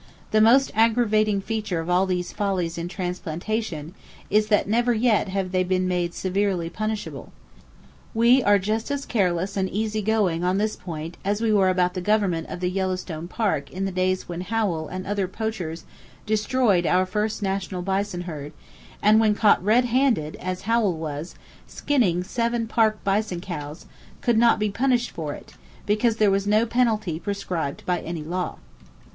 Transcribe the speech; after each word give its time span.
The 0.31 0.41
most 0.41 0.71
aggravating 0.73 1.41
feature 1.41 1.79
of 1.79 2.09
these 2.09 2.33
follies 2.33 2.75
in 2.79 2.87
transplantation 2.87 3.93
is 4.31 4.47
that 4.47 4.67
never 4.67 4.95
yet 4.95 5.27
have 5.27 5.51
they 5.51 5.63
been 5.63 5.87
made 5.87 6.15
severely 6.15 6.71
punishable. 6.71 7.31
We 8.15 8.41
are 8.41 8.57
just 8.57 8.89
as 8.89 9.05
careless 9.05 9.55
and 9.55 9.69
easy 9.69 10.01
going 10.01 10.43
on 10.43 10.57
this 10.57 10.75
point 10.75 11.17
as 11.23 11.39
we 11.39 11.53
were 11.53 11.69
about 11.69 11.93
the 11.93 12.01
government 12.01 12.49
of 12.49 12.61
the 12.61 12.71
Yellowstone 12.71 13.27
Park 13.27 13.69
in 13.69 13.85
the 13.85 13.91
days 13.91 14.27
when 14.27 14.41
Howell 14.41 14.87
and 14.87 15.05
other 15.05 15.27
poachers 15.27 15.85
destroyed 16.25 16.87
our 16.87 17.05
first 17.05 17.43
national 17.43 17.83
bison 17.83 18.21
herd, 18.21 18.53
and 19.03 19.19
when 19.19 19.35
caught 19.35 19.63
red 19.63 19.85
handed—as 19.85 20.63
Howell 20.63 20.97
was, 20.97 21.35
skinning 21.67 22.23
seven 22.23 22.65
Park 22.67 23.03
bison 23.03 23.39
cows,—could 23.39 24.37
not 24.39 24.57
be 24.57 24.71
punished 24.71 25.11
for 25.11 25.35
it, 25.35 25.53
because 25.85 26.15
there 26.17 26.31
was 26.31 26.47
no 26.47 26.65
penalty 26.65 27.19
prescribed 27.19 27.85
by 27.85 27.99
any 27.99 28.23
law. 28.23 28.57